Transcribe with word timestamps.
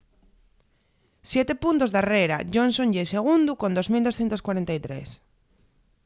siete 1.31 1.53
puntos 1.63 1.93
darrera 1.95 2.37
johnson 2.53 2.87
ye 2.95 3.03
segundu 3.13 3.51
con 3.61 3.71
2.243 3.77 5.07